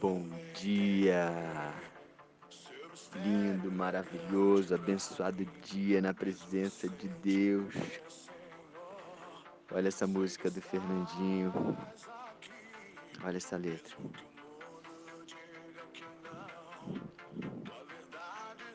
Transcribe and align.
Bom 0.00 0.28
dia! 0.54 1.32
Lindo, 3.14 3.72
maravilhoso, 3.72 4.74
abençoado 4.74 5.44
dia 5.62 6.02
na 6.02 6.12
presença 6.12 6.86
de 6.86 7.08
Deus. 7.08 7.74
Olha 9.72 9.88
essa 9.88 10.06
música 10.06 10.50
do 10.50 10.60
Fernandinho. 10.60 11.52
Olha 13.24 13.36
essa 13.38 13.56
letra. 13.56 13.96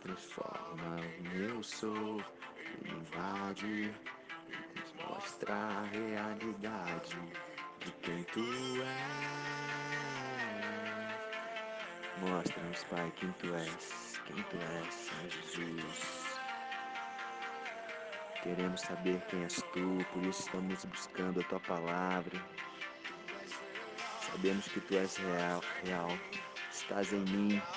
Transforma 0.02 0.98
o 1.20 1.38
meu 1.38 1.62
sou 1.62 2.20
invade, 2.84 3.94
mostra 5.08 5.54
a 5.54 5.84
realidade 5.84 7.18
de 7.80 7.92
quem 8.02 8.24
tu 8.24 8.40
és. 8.40 9.11
Mostra-nos, 12.22 12.84
Pai, 12.84 13.12
quem 13.16 13.32
tu 13.34 13.48
és, 13.56 14.22
quem 14.28 14.44
tu 14.44 14.58
és, 14.58 14.94
Senhor 14.94 15.30
Jesus. 15.32 16.40
Queremos 18.44 18.82
saber 18.82 19.20
quem 19.22 19.44
és 19.44 19.56
tu, 19.74 20.06
por 20.14 20.24
isso 20.26 20.42
estamos 20.42 20.86
buscando 20.86 21.40
a 21.40 21.44
tua 21.46 21.60
palavra. 21.62 22.40
Sabemos 24.22 24.68
que 24.68 24.82
tu 24.82 24.98
és 24.98 25.18
real, 25.18 25.64
real. 25.84 26.10
Estás 26.72 27.12
em 27.12 27.22
mim. 27.22 27.62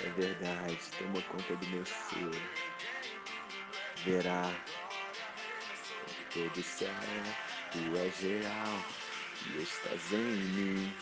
É 0.00 0.10
verdade, 0.10 0.78
toma 0.96 1.20
conta 1.22 1.56
do 1.56 1.66
meu 1.70 1.84
ser. 1.84 2.30
Verá 4.04 4.48
todo 6.32 6.62
céu, 6.62 6.88
tu 7.72 7.96
és 7.96 8.20
real 8.20 8.84
e 9.46 9.62
estás 9.62 10.12
em 10.12 10.18
mim. 10.18 10.94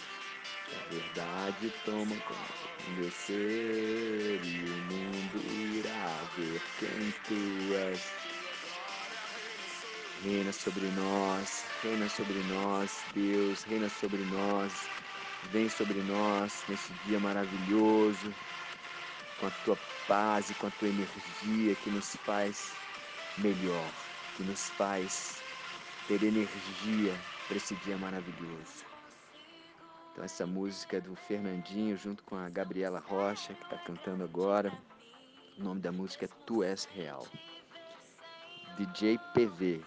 A 0.72 0.92
verdade 0.92 1.72
toma 1.84 2.16
conta 2.22 2.66
do 2.84 3.00
meu 3.00 3.10
ser 3.10 4.40
e 4.42 4.64
o 4.64 4.74
mundo 4.92 5.78
irá 5.78 6.08
ver 6.36 6.60
quem 6.78 7.12
tu 7.28 7.74
és. 7.76 8.00
Reina 10.24 10.52
sobre 10.52 10.86
nós, 10.90 11.64
reina 11.82 12.08
sobre 12.08 12.42
nós, 12.44 13.04
Deus, 13.14 13.62
reina 13.64 13.88
sobre 13.88 14.18
nós, 14.24 14.88
vem 15.52 15.68
sobre 15.68 16.02
nós 16.02 16.64
nesse 16.68 16.92
dia 17.04 17.20
maravilhoso, 17.20 18.34
com 19.38 19.46
a 19.46 19.50
tua 19.64 19.78
paz 20.08 20.50
e 20.50 20.54
com 20.54 20.66
a 20.66 20.70
tua 20.70 20.88
energia 20.88 21.76
que 21.76 21.90
nos 21.90 22.16
faz 22.24 22.72
melhor, 23.38 23.92
que 24.36 24.42
nos 24.42 24.68
faz 24.70 25.42
ter 26.08 26.22
energia 26.24 27.16
para 27.46 27.56
esse 27.56 27.74
dia 27.76 27.96
maravilhoso. 27.96 28.95
Então 30.16 30.24
essa 30.24 30.46
música 30.46 30.96
é 30.96 31.00
do 31.00 31.14
Fernandinho 31.14 31.94
junto 31.94 32.24
com 32.24 32.36
a 32.36 32.48
Gabriela 32.48 32.98
Rocha, 32.98 33.52
que 33.52 33.62
está 33.64 33.76
cantando 33.76 34.24
agora. 34.24 34.72
O 35.58 35.62
nome 35.62 35.82
da 35.82 35.92
música 35.92 36.24
é 36.24 36.28
Tu 36.46 36.62
És 36.62 36.86
Real. 36.86 37.28
DJ 38.78 39.18
PV. 39.34 39.82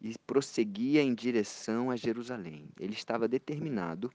e 0.00 0.14
prosseguia 0.26 1.02
em 1.02 1.12
direção 1.12 1.90
a 1.90 1.96
Jerusalém. 1.96 2.68
Ele 2.78 2.94
estava 2.94 3.26
determinado 3.26 4.12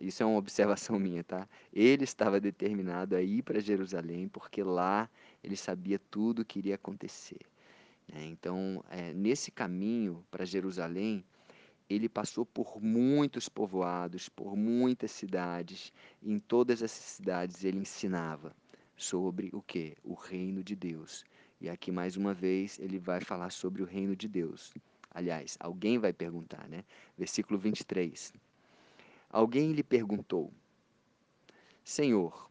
isso 0.00 0.22
é 0.22 0.26
uma 0.26 0.38
observação 0.38 0.98
minha, 1.00 1.24
tá? 1.24 1.48
Ele 1.72 2.04
estava 2.04 2.40
determinado 2.40 3.16
a 3.16 3.22
ir 3.22 3.42
para 3.42 3.60
Jerusalém, 3.60 4.28
porque 4.28 4.62
lá 4.62 5.08
ele 5.42 5.56
sabia 5.56 5.98
tudo 6.10 6.42
o 6.42 6.44
que 6.44 6.58
iria 6.58 6.76
acontecer. 6.76 7.40
Né? 8.08 8.26
Então, 8.26 8.84
é, 8.90 9.12
nesse 9.12 9.50
caminho 9.50 10.24
para 10.30 10.44
Jerusalém, 10.44 11.24
ele 11.88 12.08
passou 12.08 12.46
por 12.46 12.80
muitos 12.80 13.48
povoados, 13.48 14.28
por 14.28 14.56
muitas 14.56 15.10
cidades. 15.10 15.92
E 16.22 16.32
em 16.32 16.38
todas 16.38 16.82
essas 16.82 17.04
cidades 17.04 17.64
ele 17.64 17.78
ensinava 17.78 18.54
sobre 18.96 19.50
o 19.52 19.60
que? 19.60 19.96
O 20.02 20.14
reino 20.14 20.62
de 20.62 20.76
Deus. 20.76 21.24
E 21.60 21.68
aqui 21.68 21.90
mais 21.92 22.16
uma 22.16 22.32
vez 22.32 22.78
ele 22.78 22.98
vai 22.98 23.20
falar 23.20 23.50
sobre 23.50 23.82
o 23.82 23.86
reino 23.86 24.16
de 24.16 24.28
Deus. 24.28 24.72
Aliás, 25.10 25.56
alguém 25.60 25.98
vai 25.98 26.12
perguntar, 26.12 26.68
né? 26.68 26.84
Versículo 27.18 27.58
23. 27.58 28.32
Alguém 29.32 29.72
lhe 29.72 29.82
perguntou: 29.82 30.52
Senhor, 31.82 32.46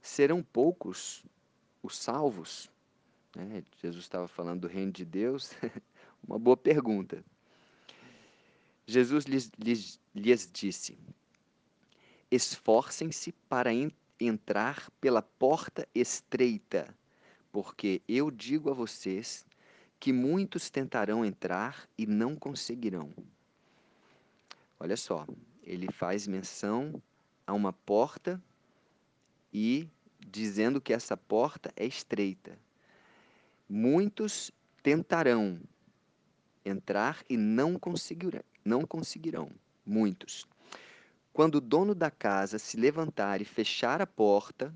serão 0.00 0.42
poucos 0.42 1.22
os 1.82 1.98
salvos? 1.98 2.70
Né? 3.36 3.62
Jesus 3.82 4.04
estava 4.04 4.26
falando 4.26 4.62
do 4.62 4.66
reino 4.66 4.90
de 4.90 5.04
Deus. 5.04 5.52
Uma 6.26 6.38
boa 6.38 6.56
pergunta. 6.56 7.22
Jesus 8.86 9.26
lhes, 9.26 9.50
lhes, 9.58 10.00
lhes 10.14 10.50
disse: 10.50 10.98
Esforcem-se 12.30 13.32
para 13.46 13.72
en 13.74 13.92
entrar 14.18 14.90
pela 14.98 15.20
porta 15.20 15.86
estreita, 15.94 16.96
porque 17.52 18.00
eu 18.08 18.30
digo 18.30 18.70
a 18.70 18.74
vocês 18.74 19.44
que 20.00 20.12
muitos 20.12 20.70
tentarão 20.70 21.24
entrar 21.24 21.86
e 21.98 22.06
não 22.06 22.34
conseguirão. 22.34 23.12
Olha 24.80 24.96
só, 24.96 25.26
ele 25.66 25.90
faz 25.90 26.28
menção 26.28 27.02
a 27.44 27.52
uma 27.52 27.72
porta 27.72 28.40
e 29.52 29.88
dizendo 30.20 30.80
que 30.80 30.92
essa 30.92 31.16
porta 31.16 31.72
é 31.76 31.84
estreita. 31.84 32.56
Muitos 33.68 34.52
tentarão 34.82 35.60
entrar 36.64 37.24
e 37.28 37.36
não 37.36 37.78
conseguirão, 37.78 38.42
não 38.64 38.86
conseguirão. 38.86 39.50
Muitos. 39.84 40.46
Quando 41.32 41.56
o 41.56 41.60
dono 41.60 41.94
da 41.94 42.10
casa 42.10 42.58
se 42.58 42.76
levantar 42.76 43.40
e 43.40 43.44
fechar 43.44 44.00
a 44.00 44.06
porta, 44.06 44.72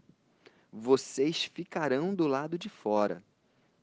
vocês 0.72 1.44
ficarão 1.44 2.14
do 2.14 2.26
lado 2.26 2.58
de 2.58 2.68
fora, 2.68 3.22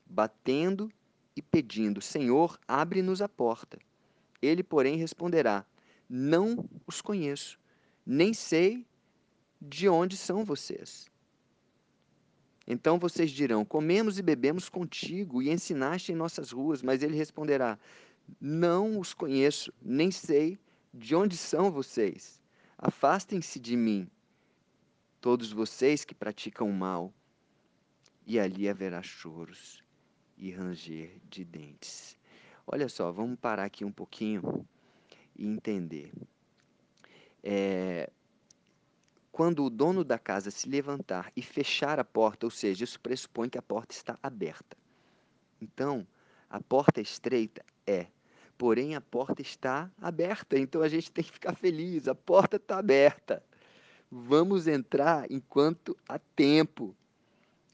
batendo 0.06 0.92
e 1.36 1.42
pedindo: 1.42 2.02
Senhor, 2.02 2.60
abre-nos 2.68 3.22
a 3.22 3.28
porta. 3.28 3.78
Ele, 4.42 4.64
porém, 4.64 4.96
responderá: 4.96 5.66
não 6.10 6.70
os 6.86 7.02
conheço, 7.02 7.60
nem 8.06 8.34
sei 8.34 8.86
de 9.62 9.90
onde 9.90 10.16
são 10.16 10.46
vocês. 10.46 11.10
Então 12.68 13.00
vocês 13.00 13.32
dirão: 13.32 13.64
Comemos 13.64 14.20
e 14.20 14.22
bebemos 14.22 14.68
contigo 14.68 15.42
e 15.42 15.50
ensinaste 15.50 16.12
em 16.12 16.16
nossas 16.16 16.52
ruas. 16.52 16.82
Mas 16.82 17.02
ele 17.02 17.16
responderá: 17.16 17.80
Não 18.40 19.00
os 19.00 19.14
conheço, 19.14 19.74
nem 19.82 20.12
sei 20.12 20.60
de 20.94 21.16
onde 21.16 21.38
são 21.38 21.72
vocês. 21.72 22.42
Afastem-se 22.78 23.60
de 23.60 23.76
mim, 23.76 24.08
todos 25.20 25.52
vocês 25.52 26.06
que 26.06 26.14
praticam 26.14 26.72
mal, 26.72 27.12
e 28.26 28.40
ali 28.40 28.70
haverá 28.70 29.02
choros 29.02 29.82
e 30.38 30.52
ranger 30.52 31.20
de 31.30 31.44
dentes. 31.44 32.16
Olha 32.68 32.88
só, 32.90 33.12
vamos 33.12 33.40
parar 33.40 33.64
aqui 33.64 33.84
um 33.84 33.92
pouquinho 33.92 34.68
e 35.38 35.46
entender. 35.46 36.12
É, 37.44 38.10
quando 39.32 39.64
o 39.64 39.70
dono 39.70 40.04
da 40.04 40.18
casa 40.18 40.50
se 40.50 40.68
levantar 40.68 41.32
e 41.36 41.42
fechar 41.42 42.00
a 42.00 42.04
porta, 42.04 42.46
ou 42.46 42.52
seja, 42.52 42.84
isso 42.84 43.00
pressupõe 43.00 43.50
que 43.50 43.58
a 43.58 43.62
porta 43.62 43.94
está 43.94 44.18
aberta. 44.22 44.76
Então, 45.62 46.06
a 46.50 46.60
porta 46.60 47.02
estreita 47.02 47.64
é, 47.86 48.08
porém 48.58 48.96
a 48.96 49.02
porta 49.02 49.42
está 49.42 49.92
aberta, 50.02 50.58
então 50.58 50.82
a 50.82 50.90
gente 50.90 51.12
tem 51.14 51.24
que 51.24 51.32
ficar 51.32 51.56
feliz, 51.56 52.08
a 52.08 52.16
porta 52.16 52.58
está 52.58 52.80
aberta. 52.80 53.44
Vamos 54.10 54.68
entrar 54.68 55.30
enquanto 55.32 55.96
há 56.08 56.18
tempo. 56.18 56.96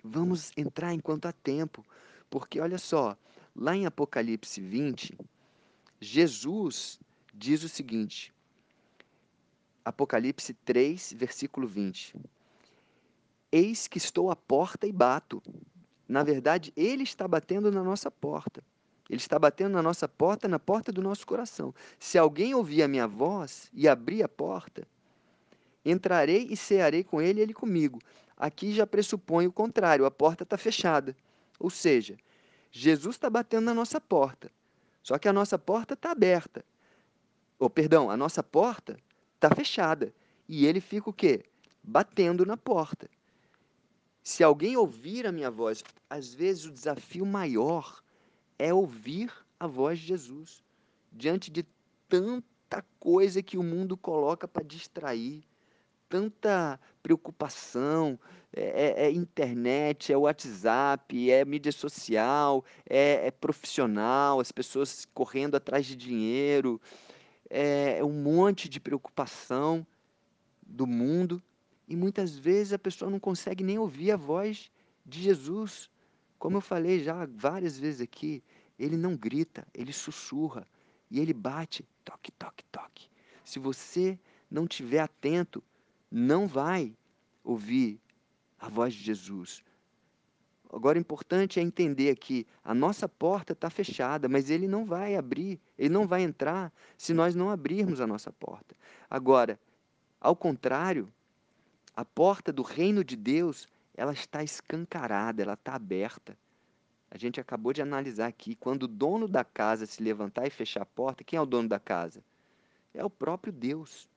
Vamos 0.04 0.52
entrar 0.58 0.94
enquanto 0.94 1.28
há 1.28 1.32
tempo. 1.32 1.86
Porque 2.30 2.60
olha 2.60 2.80
só, 2.80 3.16
lá 3.56 3.76
em 3.76 3.86
Apocalipse 3.86 4.60
20, 4.60 5.16
Jesus 6.02 7.00
diz 7.34 7.64
o 7.64 7.70
seguinte: 7.70 8.32
Apocalipse 9.84 10.54
3, 10.54 11.14
versículo 11.18 11.68
20. 11.68 12.16
Eis 13.52 13.88
que 13.88 13.98
estou 13.98 14.30
à 14.30 14.36
porta 14.36 14.88
e 14.88 14.92
bato. 14.92 15.42
na 16.08 16.24
verdade, 16.24 16.72
Ele 16.76 17.04
está 17.04 17.28
batendo 17.28 17.72
na 17.72 17.84
nossa 17.84 18.12
porta. 18.12 18.64
Ele 19.10 19.20
está 19.20 19.38
batendo 19.38 19.74
na 19.74 19.82
nossa 19.82 20.08
porta, 20.08 20.48
na 20.48 20.60
porta 20.60 20.92
do 20.92 21.02
nosso 21.02 21.26
coração. 21.28 21.74
Se 22.00 22.18
alguém 22.18 22.56
ouvir 22.56 22.84
a 22.84 22.88
minha 22.88 23.08
voz 23.08 23.70
e 23.74 23.88
abrir 23.88 24.24
a 24.24 24.30
porta, 24.30 24.88
entrarei 25.84 26.48
e 26.50 26.56
cearei 26.56 27.04
com 27.04 27.22
ele 27.22 27.40
e 27.40 27.44
ele 27.44 27.54
comigo. 27.54 28.00
Aqui 28.38 28.74
já 28.74 28.88
pressupõe 28.88 29.46
o 29.46 29.52
contrário, 29.52 30.06
a 30.06 30.12
porta 30.12 30.44
está 30.44 30.58
fechada. 30.58 31.16
Ou 31.60 31.70
seja, 31.70 32.18
Jesus 32.72 33.16
está 33.16 33.30
batendo 33.30 33.66
na 33.66 33.74
nossa 33.74 34.00
porta. 34.00 34.50
Só 35.02 35.18
que 35.18 35.28
a 35.28 35.34
nossa 35.34 35.60
porta 35.60 35.94
está 35.94 36.12
aberta. 36.12 36.64
Ou, 37.64 37.70
perdão, 37.70 38.10
a 38.10 38.18
nossa 38.18 38.44
porta 38.44 38.98
está 39.36 39.50
fechada. 39.56 40.14
E 40.50 40.66
ele 40.66 40.82
fica 40.82 41.10
o 41.10 41.14
quê? 41.14 41.46
Batendo 41.82 42.46
na 42.46 42.58
porta. 42.58 43.10
Se 44.22 44.44
alguém 44.44 44.76
ouvir 44.76 45.26
a 45.26 45.32
minha 45.32 45.50
voz, 45.50 45.82
às 46.10 46.34
vezes 46.34 46.66
o 46.66 46.72
desafio 46.72 47.26
maior 47.26 48.04
é 48.60 48.74
ouvir 48.74 49.32
a 49.58 49.66
voz 49.66 49.98
de 49.98 50.08
Jesus. 50.08 50.62
Diante 51.10 51.50
de 51.50 51.66
tanta 52.10 52.84
coisa 53.00 53.42
que 53.42 53.58
o 53.58 53.64
mundo 53.64 53.96
coloca 53.96 54.46
para 54.46 54.62
distrair, 54.62 55.42
tanta 56.10 56.78
preocupação, 57.02 58.20
é, 58.54 59.06
é, 59.06 59.06
é, 59.06 59.12
internet, 59.12 60.12
é 60.12 60.18
WhatsApp, 60.18 61.32
é 61.32 61.46
mídia 61.46 61.72
social, 61.72 62.66
é, 62.90 63.28
é, 63.28 63.32
profissional, 63.32 64.42
as 64.42 64.52
pessoas 64.52 65.08
correndo 65.14 65.56
atrás 65.56 65.86
de 65.86 65.96
dinheiro, 65.96 66.82
é, 67.54 68.00
é 68.00 68.04
um 68.04 68.12
monte 68.12 68.68
de 68.68 68.80
preocupação 68.80 69.86
do 70.66 70.88
mundo 70.88 71.42
e 71.88 71.96
muitas 71.96 72.36
vezes 72.36 72.74
a 72.74 72.80
pessoa 72.80 73.12
não 73.12 73.20
consegue 73.20 73.64
nem 73.64 73.78
ouvir 73.78 74.12
a 74.12 74.18
voz 74.18 74.72
de 75.06 75.22
Jesus. 75.22 75.88
Como 76.40 76.58
eu 76.58 76.62
falei 76.62 77.04
já 77.04 77.28
várias 77.28 77.78
vezes 77.78 78.02
aqui, 78.02 78.44
ele 78.80 78.98
não 78.98 79.16
grita, 79.16 79.68
ele 79.72 79.94
sussurra 79.94 80.68
e 81.12 81.20
ele 81.20 81.32
bate, 81.32 81.86
toque, 82.04 82.32
toque, 82.32 82.64
toque. 82.72 83.08
Se 83.46 83.60
você 83.60 84.18
não 84.50 84.64
estiver 84.64 85.00
atento, 85.00 85.64
não 86.10 86.48
vai 86.48 86.98
ouvir 87.44 88.02
a 88.60 88.68
voz 88.68 88.96
de 88.96 89.04
Jesus. 89.04 89.64
Agora, 90.76 90.98
importante 90.98 91.60
é 91.60 91.64
entender 91.64 92.16
que 92.16 92.48
a 92.64 92.74
nossa 92.74 93.08
porta 93.08 93.54
está 93.54 93.70
fechada, 93.70 94.28
mas 94.28 94.50
ele 94.50 94.68
não 94.68 94.86
vai 94.86 95.16
abrir, 95.16 95.62
ele 95.78 95.94
não 95.94 96.08
vai 96.08 96.24
entrar 96.24 96.74
se 96.98 97.14
nós 97.14 97.36
não 97.36 97.52
abrirmos 97.52 98.02
a 98.02 98.08
nossa 98.08 98.32
porta. 98.32 98.76
Agora, 99.08 99.60
ao 100.20 100.36
contrário, 100.36 101.14
a 101.96 102.04
porta 102.04 102.52
do 102.52 102.64
reino 102.64 103.04
de 103.04 103.16
Deus, 103.16 103.68
ela 103.96 104.14
está 104.14 104.44
escancarada, 104.44 105.44
ela 105.44 105.54
está 105.54 105.76
aberta. 105.76 106.36
A 107.12 107.20
gente 107.20 107.40
acabou 107.40 107.72
de 107.72 107.84
analisar 107.84 108.26
aqui, 108.26 108.56
quando 108.56 108.84
o 108.84 108.88
dono 108.88 109.28
da 109.28 109.44
casa 109.44 109.86
se 109.86 110.02
levantar 110.02 110.48
e 110.48 110.50
fechar 110.50 110.82
a 110.82 110.88
porta, 110.88 111.24
quem 111.24 111.38
é 111.38 111.42
o 111.42 111.46
dono 111.46 111.70
da 111.70 111.80
casa? 111.80 112.24
É 112.96 113.06
o 113.06 113.12
próprio 113.12 113.54
Deus, 113.54 114.10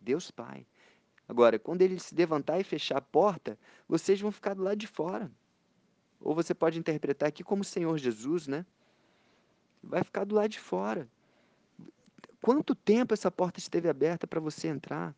Deus 0.00 0.30
Pai. 0.30 0.66
Agora, 1.28 1.58
quando 1.58 1.82
ele 1.82 1.98
se 2.00 2.14
levantar 2.14 2.58
e 2.58 2.64
fechar 2.64 2.96
a 2.96 3.02
porta, 3.02 3.58
vocês 3.86 4.18
vão 4.18 4.32
ficar 4.32 4.54
do 4.54 4.62
lado 4.62 4.78
de 4.78 4.86
fora. 4.86 5.30
Ou 6.20 6.34
você 6.34 6.54
pode 6.54 6.78
interpretar 6.78 7.28
aqui 7.28 7.42
como 7.42 7.62
o 7.62 7.64
Senhor 7.64 7.96
Jesus, 7.98 8.46
né? 8.46 8.66
Vai 9.82 10.04
ficar 10.04 10.24
do 10.24 10.34
lado 10.34 10.50
de 10.50 10.60
fora. 10.60 11.08
Quanto 12.42 12.74
tempo 12.74 13.14
essa 13.14 13.30
porta 13.30 13.58
esteve 13.58 13.88
aberta 13.88 14.26
para 14.26 14.40
você 14.40 14.68
entrar 14.68 15.14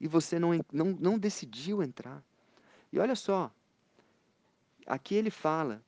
e 0.00 0.06
você 0.06 0.38
não, 0.38 0.50
não, 0.72 0.86
não 0.98 1.18
decidiu 1.18 1.82
entrar? 1.82 2.22
E 2.92 2.98
olha 2.98 3.16
só, 3.16 3.52
aqui 4.86 5.16
ele 5.16 5.30
fala, 5.30 5.82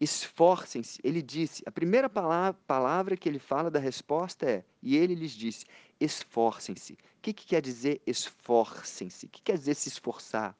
esforcem-se. 0.00 1.00
Ele 1.02 1.20
disse, 1.20 1.62
a 1.66 1.72
primeira 1.72 2.08
palavra, 2.08 2.60
palavra 2.66 3.16
que 3.16 3.28
ele 3.28 3.38
fala 3.38 3.70
da 3.70 3.80
resposta 3.80 4.48
é, 4.48 4.64
e 4.80 4.96
ele 4.96 5.14
lhes 5.14 5.32
disse, 5.32 5.66
esforcem-se. 6.00 6.92
O 6.92 6.96
que, 7.22 7.32
que 7.32 7.46
quer 7.46 7.60
dizer 7.60 8.00
esforcem-se? 8.06 9.26
O 9.26 9.28
que 9.28 9.42
quer 9.42 9.58
dizer 9.58 9.74
se 9.74 9.88
esforçar? 9.88 10.56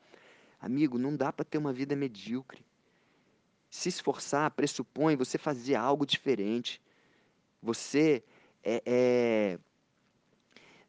Amigo, 0.60 0.98
não 0.98 1.14
dá 1.14 1.32
para 1.32 1.44
ter 1.44 1.58
uma 1.58 1.72
vida 1.72 1.94
medíocre. 1.94 2.65
Se 3.70 3.88
esforçar 3.88 4.50
pressupõe 4.50 5.16
você 5.16 5.38
fazer 5.38 5.74
algo 5.74 6.06
diferente. 6.06 6.80
Você 7.62 8.22
é, 8.62 8.82
é, 8.86 9.58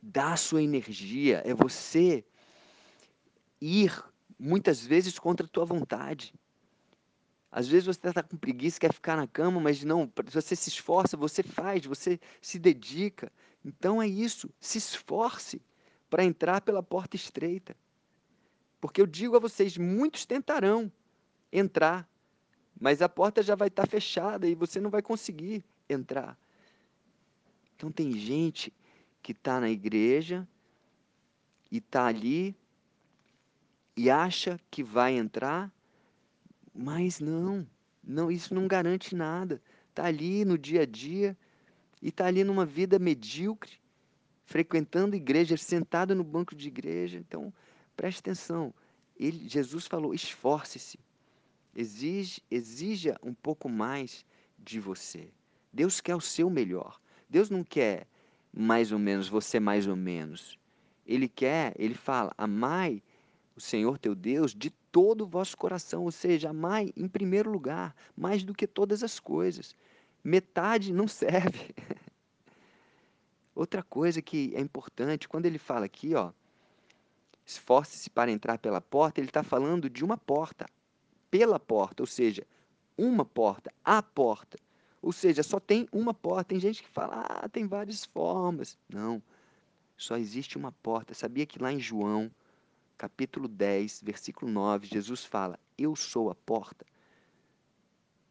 dar 0.01 0.33
a 0.33 0.37
sua 0.37 0.61
energia, 0.61 1.41
é 1.45 1.53
você 1.53 2.23
ir 3.59 4.03
muitas 4.39 4.85
vezes 4.85 5.17
contra 5.17 5.45
a 5.45 5.49
tua 5.49 5.65
vontade. 5.65 6.33
Às 7.51 7.67
vezes 7.67 7.85
você 7.85 8.07
está 8.09 8.21
com 8.21 8.37
preguiça, 8.37 8.79
quer 8.79 8.93
ficar 8.93 9.15
na 9.15 9.25
cama, 9.25 9.59
mas 9.59 9.83
não, 9.83 10.11
você 10.31 10.55
se 10.55 10.69
esforça, 10.69 11.17
você 11.17 11.41
faz, 11.41 11.85
você 11.85 12.19
se 12.41 12.59
dedica. 12.59 13.31
Então 13.63 14.01
é 14.01 14.07
isso, 14.07 14.49
se 14.59 14.77
esforce 14.77 15.61
para 16.09 16.23
entrar 16.23 16.61
pela 16.61 16.83
porta 16.83 17.15
estreita. 17.15 17.75
Porque 18.79 19.01
eu 19.01 19.07
digo 19.07 19.35
a 19.35 19.39
vocês, 19.39 19.77
muitos 19.77 20.25
tentarão 20.25 20.91
entrar, 21.51 22.07
mas 22.79 23.01
a 23.01 23.09
porta 23.09 23.41
já 23.41 23.55
vai 23.55 23.67
estar 23.67 23.87
fechada 23.87 24.47
e 24.47 24.55
você 24.55 24.79
não 24.79 24.89
vai 24.89 25.01
conseguir 25.01 25.63
entrar. 25.89 26.37
Então 27.75 27.91
tem 27.91 28.11
gente 28.11 28.73
que 29.21 29.31
está 29.31 29.59
na 29.59 29.69
igreja 29.69 30.47
e 31.71 31.77
está 31.77 32.05
ali 32.05 32.55
e 33.95 34.09
acha 34.09 34.59
que 34.69 34.83
vai 34.83 35.17
entrar, 35.17 35.71
mas 36.73 37.19
não, 37.19 37.67
não, 38.03 38.31
isso 38.31 38.53
não 38.53 38.67
garante 38.67 39.15
nada. 39.15 39.61
Está 39.89 40.05
ali 40.05 40.45
no 40.45 40.57
dia 40.57 40.83
a 40.83 40.85
dia 40.85 41.35
e 42.01 42.09
está 42.09 42.27
ali 42.27 42.43
numa 42.43 42.65
vida 42.65 42.99
medíocre, 42.99 43.73
frequentando 44.45 45.15
igreja, 45.15 45.57
sentado 45.57 46.13
no 46.13 46.23
banco 46.23 46.55
de 46.55 46.67
igreja. 46.67 47.17
Então, 47.17 47.51
preste 47.95 48.19
atenção. 48.19 48.73
Ele, 49.19 49.49
Jesus 49.49 49.87
falou: 49.87 50.13
esforce-se, 50.13 50.99
exige, 51.77 52.41
exija 52.49 53.15
um 53.21 53.35
pouco 53.35 53.69
mais 53.69 54.25
de 54.57 54.79
você. 54.79 55.29
Deus 55.71 56.01
quer 56.01 56.15
o 56.15 56.21
seu 56.21 56.49
melhor. 56.49 56.99
Deus 57.29 57.51
não 57.51 57.63
quer 57.63 58.07
mais 58.51 58.91
ou 58.91 58.97
menos, 58.97 59.29
você 59.29 59.59
mais 59.59 59.85
ou 59.87 59.95
menos. 59.95 60.57
Ele 61.05 61.29
quer, 61.29 61.75
ele 61.77 61.93
fala, 61.93 62.33
amai 62.35 63.03
o 63.55 63.61
Senhor 63.61 63.99
teu 63.99 64.15
Deus 64.15 64.55
de 64.55 64.71
todo 64.91 65.21
o 65.21 65.27
vosso 65.27 65.55
coração, 65.55 66.03
ou 66.03 66.11
seja, 66.11 66.49
amai 66.49 66.91
em 66.97 67.07
primeiro 67.07 67.51
lugar, 67.51 67.95
mais 68.15 68.43
do 68.43 68.55
que 68.55 68.65
todas 68.65 69.03
as 69.03 69.19
coisas. 69.19 69.75
Metade 70.23 70.91
não 70.91 71.07
serve. 71.07 71.75
Outra 73.53 73.83
coisa 73.83 74.19
que 74.19 74.55
é 74.55 74.59
importante, 74.59 75.27
quando 75.27 75.45
ele 75.45 75.59
fala 75.59 75.85
aqui, 75.85 76.15
ó, 76.15 76.31
esforce-se 77.45 78.09
para 78.09 78.31
entrar 78.31 78.57
pela 78.57 78.81
porta, 78.81 79.19
ele 79.19 79.29
está 79.29 79.43
falando 79.43 79.89
de 79.89 80.03
uma 80.03 80.17
porta, 80.17 80.65
pela 81.37 81.59
porta, 81.59 82.01
ou 82.01 82.07
seja, 82.07 82.47
uma 82.97 83.23
porta, 83.23 83.71
a 83.85 84.01
porta. 84.01 84.57
Ou 84.99 85.11
seja, 85.11 85.43
só 85.43 85.59
tem 85.59 85.87
uma 85.91 86.11
porta. 86.11 86.45
Tem 86.45 86.59
gente 86.59 86.81
que 86.81 86.89
fala, 86.89 87.27
ah, 87.29 87.47
tem 87.47 87.67
várias 87.67 88.05
formas. 88.05 88.75
Não, 88.89 89.21
só 89.95 90.17
existe 90.17 90.57
uma 90.57 90.71
porta. 90.71 91.13
Sabia 91.13 91.45
que 91.45 91.61
lá 91.61 91.71
em 91.71 91.79
João, 91.79 92.31
capítulo 92.97 93.47
10, 93.47 94.01
versículo 94.03 94.51
9, 94.51 94.87
Jesus 94.87 95.23
fala: 95.25 95.59
Eu 95.77 95.95
sou 95.95 96.31
a 96.31 96.35
porta. 96.35 96.83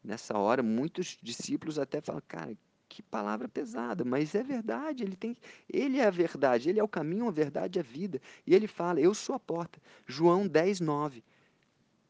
Nessa 0.02 0.36
hora, 0.36 0.60
muitos 0.60 1.16
discípulos 1.22 1.78
até 1.78 2.00
falam, 2.00 2.22
cara, 2.26 2.56
que 2.88 3.02
palavra 3.04 3.48
pesada, 3.48 4.04
mas 4.04 4.34
é 4.34 4.42
verdade, 4.42 5.04
ele 5.04 5.16
tem, 5.16 5.36
ele 5.68 5.98
é 5.98 6.06
a 6.06 6.10
verdade, 6.10 6.68
ele 6.68 6.80
é 6.80 6.82
o 6.82 6.88
caminho, 6.88 7.28
a 7.28 7.32
verdade, 7.32 7.78
a 7.78 7.82
vida. 7.82 8.20
E 8.44 8.52
ele 8.52 8.66
fala: 8.66 9.00
"Eu 9.00 9.14
sou 9.14 9.36
a 9.36 9.40
porta". 9.40 9.80
João 10.06 10.48
10, 10.48 10.80
9. 10.80 11.22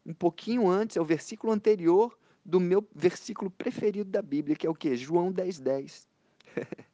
Um 0.07 0.15
pouquinho 0.15 0.69
antes, 0.69 0.97
é 0.97 1.01
o 1.01 1.05
versículo 1.05 1.53
anterior 1.53 2.17
do 2.45 2.61
meu 2.61 2.87
versículo 2.95 3.51
preferido 3.51 4.09
da 4.09 4.23
Bíblia, 4.23 4.55
que 4.55 4.65
é 4.67 4.71
o 4.71 4.75
quê? 4.75 4.97
João 4.97 5.33
10, 5.33 5.59
10. 5.59 6.09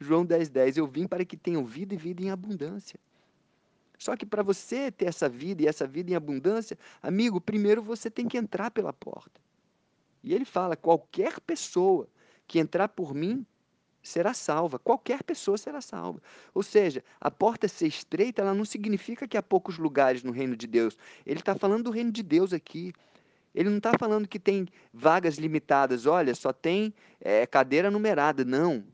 João 0.00 0.26
10, 0.26 0.48
10. 0.48 0.76
Eu 0.76 0.86
vim 0.88 1.06
para 1.06 1.24
que 1.24 1.36
tenham 1.36 1.64
vida 1.64 1.94
e 1.94 1.96
vida 1.96 2.22
em 2.22 2.30
abundância. 2.30 2.98
Só 3.96 4.16
que 4.16 4.26
para 4.26 4.42
você 4.42 4.90
ter 4.90 5.04
essa 5.04 5.28
vida 5.28 5.62
e 5.62 5.66
essa 5.68 5.86
vida 5.86 6.10
em 6.10 6.14
abundância, 6.14 6.76
amigo, 7.00 7.40
primeiro 7.40 7.82
você 7.82 8.10
tem 8.10 8.26
que 8.26 8.36
entrar 8.36 8.70
pela 8.72 8.92
porta. 8.92 9.40
E 10.24 10.34
ele 10.34 10.44
fala: 10.44 10.74
qualquer 10.74 11.38
pessoa 11.40 12.08
que 12.48 12.58
entrar 12.58 12.88
por 12.88 13.14
mim 13.14 13.46
será 14.02 14.32
salva. 14.34 14.78
Qualquer 14.78 15.22
pessoa 15.22 15.58
será 15.58 15.80
salva. 15.80 16.20
Ou 16.54 16.62
seja, 16.62 17.04
a 17.20 17.30
porta 17.30 17.68
ser 17.68 17.86
estreita, 17.86 18.42
ela 18.42 18.54
não 18.54 18.64
significa 18.64 19.28
que 19.28 19.36
há 19.36 19.42
poucos 19.42 19.78
lugares 19.78 20.22
no 20.22 20.32
reino 20.32 20.56
de 20.56 20.66
Deus. 20.66 20.96
Ele 21.26 21.40
está 21.40 21.54
falando 21.54 21.84
do 21.84 21.90
reino 21.90 22.10
de 22.10 22.22
Deus 22.22 22.52
aqui. 22.52 22.92
Ele 23.54 23.68
não 23.68 23.78
está 23.78 23.92
falando 23.98 24.28
que 24.28 24.38
tem 24.38 24.66
vagas 24.92 25.36
limitadas. 25.36 26.06
Olha, 26.06 26.34
só 26.34 26.52
tem 26.52 26.94
é, 27.20 27.46
cadeira 27.46 27.90
numerada. 27.90 28.44
Não. 28.44 28.84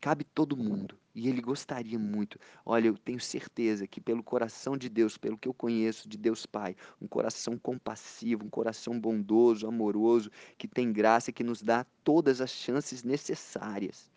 Cabe 0.00 0.24
todo 0.24 0.56
mundo. 0.56 0.96
E 1.18 1.28
ele 1.28 1.40
gostaria 1.40 1.98
muito. 1.98 2.38
Olha, 2.64 2.86
eu 2.86 2.96
tenho 2.96 3.18
certeza 3.18 3.88
que 3.88 4.00
pelo 4.00 4.22
coração 4.22 4.76
de 4.76 4.88
Deus, 4.88 5.18
pelo 5.18 5.36
que 5.36 5.48
eu 5.48 5.52
conheço 5.52 6.08
de 6.08 6.16
Deus 6.16 6.46
Pai, 6.46 6.76
um 7.02 7.08
coração 7.08 7.58
compassivo, 7.58 8.44
um 8.44 8.48
coração 8.48 9.00
bondoso, 9.00 9.66
amoroso, 9.66 10.30
que 10.56 10.68
tem 10.68 10.92
graça, 10.92 11.32
que 11.32 11.42
nos 11.42 11.60
dá 11.60 11.84
todas 12.04 12.40
as 12.40 12.50
chances 12.50 13.02
necessárias. 13.02 14.08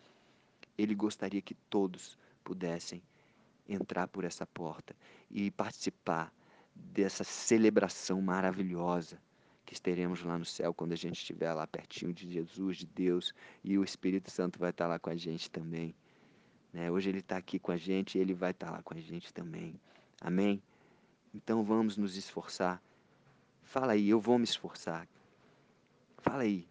Ele 0.78 0.94
gostaria 0.94 1.42
que 1.42 1.54
todos 1.68 2.16
pudessem 2.44 3.02
entrar 3.68 4.06
por 4.06 4.22
essa 4.22 4.46
porta 4.46 4.94
e 5.28 5.50
participar 5.50 6.32
dessa 6.72 7.24
celebração 7.24 8.22
maravilhosa 8.22 9.20
que 9.66 9.80
teremos 9.80 10.22
lá 10.22 10.38
no 10.38 10.44
céu 10.44 10.72
quando 10.72 10.92
a 10.92 10.96
gente 10.96 11.16
estiver 11.16 11.52
lá 11.52 11.66
pertinho 11.66 12.12
de 12.12 12.30
Jesus, 12.30 12.76
de 12.76 12.86
Deus, 12.86 13.34
e 13.64 13.76
o 13.76 13.82
Espírito 13.82 14.30
Santo 14.30 14.56
vai 14.56 14.70
estar 14.70 14.86
lá 14.86 15.00
com 15.00 15.10
a 15.10 15.16
gente 15.16 15.50
também. 15.50 15.92
Né? 16.72 16.90
Hoje 16.90 17.10
ele 17.10 17.18
está 17.18 17.36
aqui 17.36 17.58
com 17.58 17.70
a 17.70 17.76
gente 17.76 18.16
e 18.16 18.20
ele 18.20 18.32
vai 18.32 18.52
estar 18.52 18.70
lá 18.70 18.82
com 18.82 18.94
a 18.94 19.00
gente 19.00 19.32
também. 19.32 19.78
Amém? 20.20 20.62
Então 21.34 21.62
vamos 21.62 21.96
nos 21.96 22.16
esforçar. 22.16 22.82
Fala 23.62 23.92
aí, 23.92 24.08
eu 24.08 24.20
vou 24.20 24.38
me 24.38 24.44
esforçar. 24.44 25.06
Fala 26.18 26.42
aí, 26.42 26.66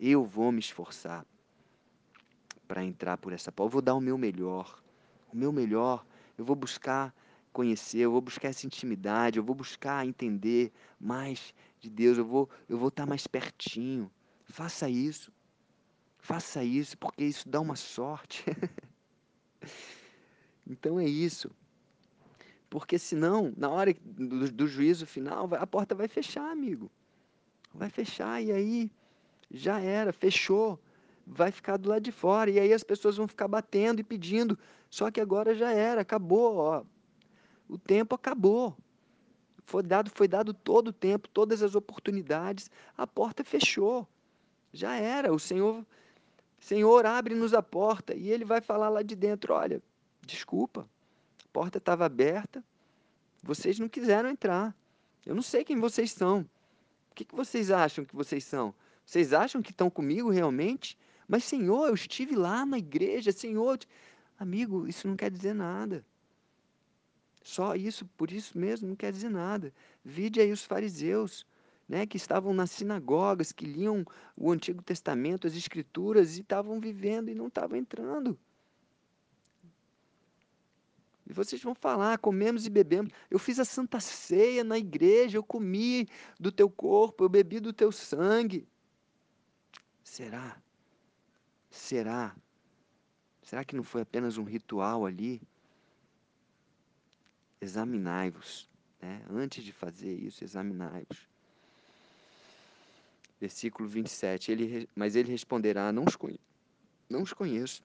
eu 0.00 0.24
vou 0.24 0.50
me 0.50 0.60
esforçar 0.60 1.24
para 2.66 2.84
entrar 2.84 3.16
por 3.18 3.32
essa 3.32 3.50
porta. 3.52 3.68
Eu 3.68 3.72
vou 3.72 3.82
dar 3.82 3.94
o 3.94 4.00
meu 4.00 4.16
melhor. 4.16 4.82
O 5.32 5.36
meu 5.36 5.52
melhor. 5.52 6.04
Eu 6.38 6.44
vou 6.44 6.56
buscar 6.56 7.14
conhecer, 7.52 7.98
eu 7.98 8.12
vou 8.12 8.20
buscar 8.20 8.48
essa 8.48 8.64
intimidade, 8.64 9.38
eu 9.38 9.44
vou 9.44 9.54
buscar 9.54 10.06
entender 10.06 10.72
mais 11.00 11.52
de 11.80 11.90
Deus, 11.90 12.16
eu 12.16 12.24
vou 12.24 12.48
eu 12.68 12.78
vou 12.78 12.88
estar 12.88 13.06
mais 13.06 13.26
pertinho. 13.26 14.10
Faça 14.44 14.88
isso. 14.88 15.32
Faça 16.18 16.62
isso, 16.62 16.96
porque 16.98 17.24
isso 17.24 17.48
dá 17.48 17.60
uma 17.60 17.76
sorte. 17.76 18.44
Então 20.66 21.00
é 21.00 21.04
isso. 21.04 21.50
Porque 22.68 22.96
senão, 22.96 23.52
na 23.56 23.68
hora 23.68 23.92
do, 24.04 24.52
do 24.52 24.66
juízo 24.68 25.04
final, 25.04 25.48
a 25.54 25.66
porta 25.66 25.96
vai 25.96 26.06
fechar, 26.06 26.48
amigo. 26.48 26.88
Vai 27.74 27.90
fechar 27.90 28.40
e 28.40 28.52
aí 28.52 28.90
já 29.50 29.80
era, 29.80 30.12
fechou. 30.12 30.78
Vai 31.26 31.50
ficar 31.50 31.76
do 31.76 31.88
lado 31.88 32.02
de 32.02 32.12
fora. 32.12 32.50
E 32.50 32.60
aí 32.60 32.72
as 32.72 32.84
pessoas 32.84 33.16
vão 33.16 33.26
ficar 33.26 33.48
batendo 33.48 34.00
e 34.00 34.04
pedindo. 34.04 34.56
Só 34.88 35.10
que 35.10 35.20
agora 35.20 35.54
já 35.54 35.72
era, 35.72 36.00
acabou. 36.00 36.56
Ó. 36.56 36.84
O 37.68 37.76
tempo 37.76 38.14
acabou. 38.14 38.76
Foi 39.64 39.82
dado, 39.82 40.10
foi 40.10 40.28
dado 40.28 40.54
todo 40.54 40.88
o 40.88 40.92
tempo, 40.92 41.28
todas 41.28 41.62
as 41.62 41.74
oportunidades. 41.74 42.70
A 42.96 43.06
porta 43.06 43.42
fechou. 43.42 44.06
Já 44.72 44.94
era. 44.94 45.32
O 45.32 45.38
Senhor, 45.38 45.84
Senhor 46.60 47.04
abre-nos 47.04 47.54
a 47.54 47.62
porta 47.62 48.14
e 48.14 48.30
Ele 48.30 48.44
vai 48.44 48.60
falar 48.60 48.88
lá 48.88 49.02
de 49.02 49.16
dentro: 49.16 49.54
olha, 49.54 49.82
Desculpa, 50.22 50.88
a 51.44 51.48
porta 51.52 51.78
estava 51.78 52.04
aberta, 52.04 52.64
vocês 53.42 53.78
não 53.78 53.88
quiseram 53.88 54.28
entrar. 54.28 54.74
Eu 55.24 55.34
não 55.34 55.42
sei 55.42 55.64
quem 55.64 55.78
vocês 55.78 56.12
são. 56.12 56.42
O 57.10 57.14
que, 57.14 57.24
que 57.24 57.34
vocês 57.34 57.70
acham 57.70 58.04
que 58.04 58.14
vocês 58.14 58.44
são? 58.44 58.74
Vocês 59.04 59.32
acham 59.32 59.60
que 59.60 59.72
estão 59.72 59.90
comigo 59.90 60.30
realmente? 60.30 60.96
Mas, 61.26 61.44
Senhor, 61.44 61.88
eu 61.88 61.94
estive 61.94 62.36
lá 62.36 62.64
na 62.64 62.78
igreja, 62.78 63.32
Senhor. 63.32 63.78
Amigo, 64.38 64.86
isso 64.86 65.08
não 65.08 65.16
quer 65.16 65.30
dizer 65.30 65.54
nada. 65.54 66.04
Só 67.42 67.74
isso, 67.74 68.06
por 68.16 68.30
isso 68.30 68.56
mesmo, 68.58 68.88
não 68.88 68.96
quer 68.96 69.10
dizer 69.10 69.30
nada. 69.30 69.72
Vide 70.04 70.40
aí 70.40 70.52
os 70.52 70.64
fariseus, 70.64 71.44
né, 71.90 72.06
que 72.06 72.16
estavam 72.16 72.54
nas 72.54 72.70
sinagogas, 72.70 73.50
que 73.50 73.66
liam 73.66 74.06
o 74.36 74.52
Antigo 74.52 74.80
Testamento, 74.80 75.48
as 75.48 75.56
Escrituras, 75.56 76.36
e 76.36 76.40
estavam 76.40 76.78
vivendo 76.78 77.30
e 77.30 77.34
não 77.34 77.48
estavam 77.48 77.76
entrando. 77.76 78.38
E 81.26 81.32
vocês 81.32 81.60
vão 81.60 81.74
falar: 81.74 82.16
comemos 82.18 82.64
e 82.64 82.70
bebemos. 82.70 83.12
Eu 83.28 83.40
fiz 83.40 83.58
a 83.58 83.64
santa 83.64 83.98
ceia 83.98 84.62
na 84.62 84.78
igreja, 84.78 85.36
eu 85.36 85.42
comi 85.42 86.08
do 86.38 86.52
teu 86.52 86.70
corpo, 86.70 87.24
eu 87.24 87.28
bebi 87.28 87.58
do 87.58 87.72
teu 87.72 87.90
sangue. 87.90 88.68
Será? 90.04 90.62
Será? 91.68 92.36
Será 93.42 93.64
que 93.64 93.74
não 93.74 93.82
foi 93.82 94.02
apenas 94.02 94.38
um 94.38 94.44
ritual 94.44 95.04
ali? 95.04 95.42
Examinai-vos. 97.60 98.70
Né? 99.02 99.24
Antes 99.28 99.64
de 99.64 99.72
fazer 99.72 100.14
isso, 100.14 100.44
examinai-vos. 100.44 101.29
Versículo 103.40 103.88
27. 103.88 104.52
Ele, 104.52 104.88
mas 104.94 105.16
ele 105.16 105.30
responderá: 105.30 105.90
Não 105.92 106.04
os, 106.04 106.16
conheço, 106.16 106.40
não 107.08 107.22
os 107.22 107.32
conheço 107.32 107.82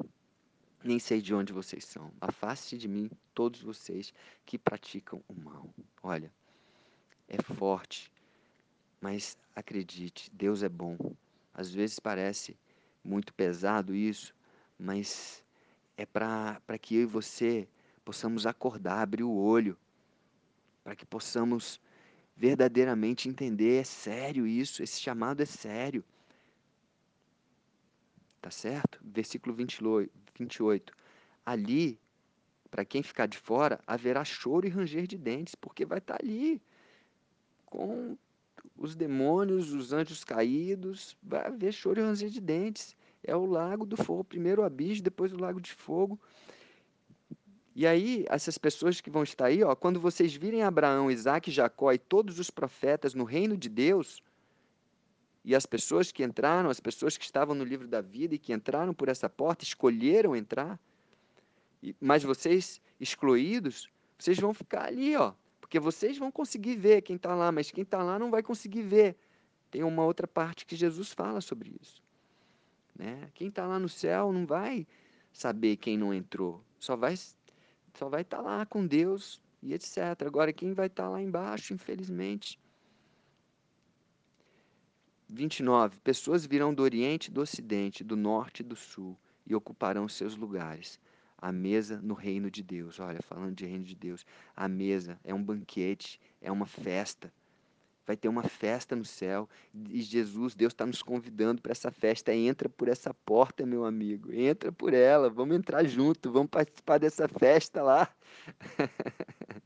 nem 0.85 0.99
sei 0.99 1.19
de 1.19 1.33
onde 1.33 1.51
vocês 1.51 1.83
são. 1.83 2.11
Afaste 2.21 2.77
de 2.77 2.87
mim 2.87 3.09
todos 3.33 3.61
vocês 3.61 4.13
que 4.45 4.57
praticam 4.57 5.23
o 5.27 5.33
mal. 5.33 5.67
Olha, 6.03 6.31
é 7.27 7.41
forte, 7.41 8.11
mas 9.01 9.35
acredite, 9.55 10.29
Deus 10.31 10.61
é 10.61 10.69
bom. 10.69 10.95
Às 11.53 11.73
vezes 11.73 11.99
parece 11.99 12.55
muito 13.03 13.33
pesado 13.33 13.95
isso, 13.95 14.35
mas 14.77 15.43
é 15.97 16.05
para 16.05 16.77
que 16.79 16.95
eu 16.95 17.01
e 17.01 17.05
você 17.05 17.67
possamos 18.03 18.45
acordar, 18.45 19.01
abrir 19.01 19.23
o 19.23 19.35
olho, 19.35 19.75
para 20.83 20.95
que 20.95 21.05
possamos 21.05 21.81
verdadeiramente 22.35 23.29
entender, 23.29 23.81
é 23.81 23.83
sério 23.83 24.45
isso, 24.45 24.83
esse 24.83 24.99
chamado 24.99 25.41
é 25.41 25.45
sério. 25.45 26.03
Tá 28.41 28.51
certo? 28.51 28.99
Versículo 29.03 29.55
28. 29.55 30.11
28. 30.37 30.93
Ali, 31.45 31.99
para 32.69 32.83
quem 32.83 33.01
ficar 33.01 33.27
de 33.27 33.37
fora, 33.37 33.79
haverá 33.87 34.23
choro 34.25 34.67
e 34.67 34.69
ranger 34.69 35.07
de 35.07 35.17
dentes, 35.17 35.55
porque 35.55 35.85
vai 35.85 35.99
estar 35.99 36.17
tá 36.17 36.23
ali 36.23 36.61
com 37.65 38.17
os 38.77 38.95
demônios, 38.95 39.71
os 39.71 39.93
anjos 39.93 40.23
caídos, 40.23 41.17
vai 41.23 41.47
haver 41.47 41.71
choro 41.71 41.99
e 41.99 42.03
ranger 42.03 42.29
de 42.29 42.41
dentes. 42.41 42.95
É 43.23 43.35
o 43.35 43.45
lago 43.45 43.85
do 43.85 43.97
fogo, 43.97 44.23
primeiro 44.23 44.61
o 44.61 44.65
abismo, 44.65 45.03
depois 45.03 45.33
o 45.33 45.37
lago 45.37 45.59
de 45.59 45.73
fogo. 45.73 46.19
E 47.75 47.85
aí, 47.85 48.25
essas 48.29 48.57
pessoas 48.57 49.01
que 49.01 49.09
vão 49.09 49.21
estar 49.21 49.47
aí, 49.47 49.61
ó, 49.61 49.75
quando 49.75 49.99
vocês 49.99 50.33
virem 50.33 50.63
Abraão, 50.63 51.11
Isaac, 51.11 51.51
Jacó 51.51 51.91
e 51.91 51.97
todos 51.97 52.39
os 52.39 52.49
profetas 52.49 53.13
no 53.13 53.25
reino 53.25 53.57
de 53.57 53.67
Deus, 53.67 54.23
e 55.43 55.53
as 55.53 55.65
pessoas 55.65 56.09
que 56.09 56.23
entraram, 56.23 56.69
as 56.69 56.79
pessoas 56.79 57.17
que 57.17 57.25
estavam 57.25 57.53
no 57.53 57.65
livro 57.65 57.85
da 57.85 57.99
vida 57.99 58.33
e 58.33 58.39
que 58.39 58.53
entraram 58.53 58.93
por 58.93 59.09
essa 59.09 59.29
porta, 59.29 59.65
escolheram 59.65 60.35
entrar, 60.35 60.79
mas 61.99 62.23
vocês 62.23 62.81
excluídos, 62.97 63.89
vocês 64.17 64.39
vão 64.39 64.53
ficar 64.53 64.85
ali, 64.85 65.15
ó, 65.17 65.33
porque 65.59 65.77
vocês 65.77 66.17
vão 66.17 66.31
conseguir 66.31 66.77
ver 66.77 67.01
quem 67.01 67.17
está 67.17 67.35
lá, 67.35 67.51
mas 67.51 67.71
quem 67.71 67.83
está 67.83 68.01
lá 68.01 68.17
não 68.17 68.31
vai 68.31 68.41
conseguir 68.41 68.83
ver. 68.83 69.17
Tem 69.69 69.83
uma 69.83 70.05
outra 70.05 70.25
parte 70.25 70.65
que 70.65 70.77
Jesus 70.77 71.11
fala 71.11 71.41
sobre 71.41 71.75
isso. 71.81 72.01
Né? 72.95 73.29
Quem 73.33 73.49
está 73.49 73.67
lá 73.67 73.77
no 73.77 73.89
céu 73.89 74.31
não 74.31 74.45
vai 74.45 74.87
saber 75.33 75.75
quem 75.75 75.97
não 75.97 76.13
entrou, 76.13 76.63
só 76.79 76.95
vai 76.95 77.15
só 77.95 78.09
vai 78.09 78.21
estar 78.21 78.37
tá 78.37 78.43
lá 78.43 78.65
com 78.65 78.85
Deus 78.85 79.41
e 79.61 79.73
etc. 79.73 79.97
Agora, 80.25 80.53
quem 80.53 80.73
vai 80.73 80.87
estar 80.87 81.03
tá 81.03 81.09
lá 81.09 81.21
embaixo, 81.21 81.73
infelizmente, 81.73 82.59
29. 85.29 85.97
Pessoas 85.99 86.45
virão 86.45 86.73
do 86.73 86.83
Oriente, 86.83 87.31
do 87.31 87.41
Ocidente, 87.41 88.03
do 88.03 88.15
Norte 88.15 88.59
e 88.59 88.63
do 88.63 88.75
Sul 88.75 89.17
e 89.45 89.55
ocuparão 89.55 90.07
seus 90.07 90.35
lugares. 90.35 90.99
A 91.37 91.51
mesa 91.51 92.01
no 92.01 92.13
reino 92.13 92.49
de 92.49 92.63
Deus. 92.63 92.99
Olha, 92.99 93.21
falando 93.21 93.55
de 93.55 93.65
reino 93.65 93.83
de 93.83 93.95
Deus, 93.95 94.25
a 94.55 94.67
mesa 94.67 95.19
é 95.23 95.33
um 95.33 95.43
banquete, 95.43 96.19
é 96.41 96.51
uma 96.51 96.65
festa. 96.65 97.31
Vai 98.05 98.15
ter 98.15 98.27
uma 98.27 98.43
festa 98.43 98.95
no 98.95 99.03
céu 99.03 99.49
e 99.89 100.01
Jesus, 100.01 100.53
Deus 100.53 100.73
está 100.73 100.85
nos 100.85 101.01
convidando 101.01 101.61
para 101.61 101.71
essa 101.71 101.91
festa. 101.91 102.33
Entra 102.33 102.69
por 102.69 102.87
essa 102.87 103.13
porta, 103.13 103.65
meu 103.65 103.83
amigo. 103.83 104.31
Entra 104.31 104.71
por 104.71 104.93
ela. 104.93 105.29
Vamos 105.29 105.55
entrar 105.55 105.83
junto. 105.85 106.31
Vamos 106.31 106.49
participar 106.49 106.99
dessa 106.99 107.27
festa 107.27 107.81
lá. 107.81 108.13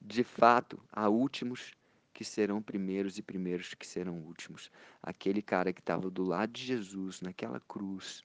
de 0.00 0.24
fato, 0.24 0.80
há 0.90 1.08
últimos 1.08 1.72
que 2.14 2.24
serão 2.24 2.62
primeiros 2.62 3.18
e 3.18 3.22
primeiros 3.22 3.74
que 3.74 3.86
serão 3.86 4.18
últimos. 4.20 4.70
Aquele 5.02 5.42
cara 5.42 5.70
que 5.70 5.80
estava 5.80 6.10
do 6.10 6.24
lado 6.24 6.50
de 6.50 6.64
Jesus 6.64 7.20
naquela 7.20 7.60
cruz, 7.60 8.24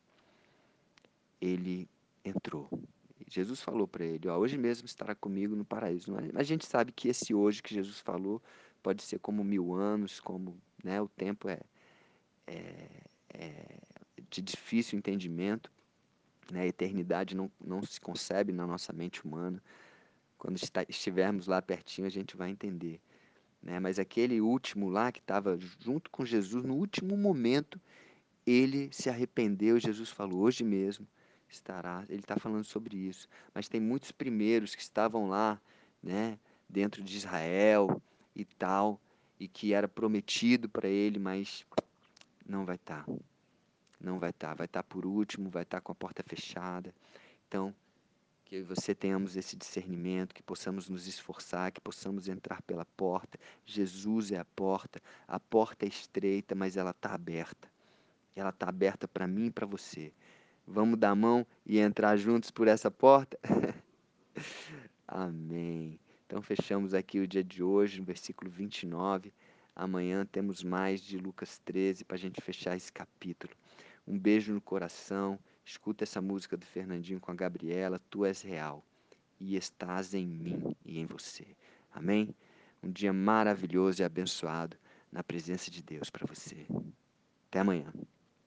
ele 1.42 1.90
entrou. 2.24 2.70
Jesus 3.28 3.62
falou 3.62 3.86
para 3.86 4.06
ele: 4.06 4.30
ó, 4.30 4.38
hoje 4.38 4.58
mesmo 4.58 4.86
estará 4.86 5.14
comigo 5.14 5.58
no 5.58 5.66
paraíso. 5.66 6.12
Mas 6.12 6.36
a 6.36 6.44
gente 6.44 6.66
sabe 6.66 6.94
que 6.94 7.10
esse 7.10 7.34
hoje 7.34 7.62
que 7.62 7.74
Jesus 7.74 8.00
falou 8.00 8.42
pode 8.82 9.04
ser 9.04 9.20
como 9.20 9.44
mil 9.44 9.74
anos, 9.74 10.20
como 10.20 10.58
né, 10.84 11.02
o 11.02 11.08
tempo 11.08 11.50
é, 11.50 11.60
é, 12.48 13.04
é 13.34 13.78
de 14.30 14.42
difícil 14.42 14.98
entendimento. 14.98 15.72
Né, 16.52 16.62
a 16.62 16.68
eternidade 16.68 17.36
não, 17.36 17.50
não 17.64 17.82
se 17.84 18.00
concebe 18.02 18.52
na 18.52 18.68
nossa 18.68 18.92
mente 18.92 19.24
humana. 19.26 19.62
Quando 20.38 20.58
está, 20.58 20.84
estivermos 20.90 21.48
lá 21.48 21.62
pertinho, 21.62 22.08
a 22.08 22.12
gente 22.12 22.36
vai 22.36 22.50
entender. 22.50 23.00
Né? 23.62 23.80
Mas 23.80 24.00
aquele 24.00 24.42
último 24.42 24.90
lá 24.90 25.12
que 25.12 25.20
estava 25.20 25.58
junto 25.80 26.10
com 26.10 26.26
Jesus, 26.26 26.64
no 26.64 26.76
último 26.76 27.16
momento, 27.16 27.80
ele 28.46 28.90
se 28.92 29.10
arrependeu. 29.10 29.80
Jesus 29.80 30.10
falou: 30.10 30.40
Hoje 30.40 30.64
mesmo 30.64 31.08
estará. 31.48 32.04
Ele 32.10 32.22
está 32.22 32.38
falando 32.38 32.64
sobre 32.64 32.98
isso. 32.98 33.28
Mas 33.54 33.70
tem 33.70 33.80
muitos 33.80 34.12
primeiros 34.12 34.74
que 34.74 34.82
estavam 34.82 35.30
lá, 35.30 35.62
né, 36.02 36.40
dentro 36.68 37.04
de 37.04 37.16
Israel 37.16 38.02
e 38.36 38.46
tal, 38.46 39.00
e 39.40 39.48
que 39.48 39.74
era 39.74 39.88
prometido 39.88 40.70
para 40.70 40.88
ele, 40.88 41.20
mas 41.20 41.66
não 42.46 42.66
vai 42.66 42.76
estar. 42.76 43.06
Tá. 43.06 43.14
Não 44.00 44.20
vai 44.20 44.30
estar. 44.32 44.50
Tá. 44.50 44.54
Vai 44.56 44.66
estar 44.66 44.84
tá 44.84 44.90
por 44.90 45.06
último, 45.06 45.50
vai 45.50 45.64
estar 45.64 45.82
com 45.82 45.92
a 45.92 45.96
porta 45.96 46.24
fechada. 46.24 46.94
Então, 47.48 47.74
que 48.52 48.62
você 48.62 48.94
tenhamos 48.94 49.38
esse 49.38 49.56
discernimento, 49.56 50.36
que 50.36 50.44
possamos 50.44 50.90
nos 50.90 51.08
esforçar, 51.08 51.72
que 51.72 51.80
possamos 51.80 52.28
entrar 52.28 52.62
pela 52.64 52.86
porta. 52.86 53.40
Jesus 53.66 54.32
é 54.32 54.38
a 54.38 54.46
porta. 54.46 55.02
A 55.26 55.40
porta 55.40 55.86
é 55.86 55.88
estreita, 55.88 56.54
mas 56.54 56.76
ela 56.76 56.92
está 56.92 57.14
aberta. 57.14 57.72
Ela 58.36 58.50
está 58.50 58.68
aberta 58.68 59.08
para 59.08 59.26
mim 59.26 59.46
e 59.46 59.52
para 59.52 59.66
você. 59.66 60.12
Vamos 60.68 61.00
dar 61.00 61.12
a 61.12 61.16
mão 61.16 61.48
e 61.66 61.80
entrar 61.80 62.18
juntos 62.18 62.52
por 62.52 62.68
essa 62.68 62.92
porta? 62.92 63.40
Amém. 65.08 65.98
Então 66.32 66.42
fechamos 66.42 66.94
aqui 66.94 67.20
o 67.20 67.28
dia 67.28 67.44
de 67.44 67.62
hoje, 67.62 68.00
no 68.00 68.06
versículo 68.06 68.50
29. 68.50 69.34
Amanhã 69.76 70.26
temos 70.26 70.64
mais 70.64 71.02
de 71.02 71.18
Lucas 71.18 71.60
13 71.66 72.06
para 72.06 72.16
a 72.16 72.18
gente 72.18 72.40
fechar 72.40 72.74
esse 72.74 72.90
capítulo. 72.90 73.54
Um 74.08 74.18
beijo 74.18 74.54
no 74.54 74.62
coração. 74.62 75.38
Escuta 75.66 76.06
essa 76.06 76.22
música 76.22 76.56
do 76.56 76.66
Fernandinho 76.66 77.20
com 77.20 77.32
a 77.32 77.36
Gabriela. 77.36 78.00
Tu 78.10 78.24
és 78.24 78.42
real 78.42 78.82
e 79.42 79.58
estás 79.58 80.14
em 80.14 80.26
mim 80.26 80.74
e 80.86 81.00
em 81.00 81.06
você. 81.06 81.46
Amém? 81.92 82.34
Um 82.82 82.90
dia 82.90 83.12
maravilhoso 83.12 84.02
e 84.02 84.06
abençoado 84.06 84.78
na 85.12 85.22
presença 85.22 85.70
de 85.70 85.84
Deus 85.84 86.10
para 86.10 86.26
você. 86.26 86.66
Até 87.50 87.60
amanhã. 87.60 87.92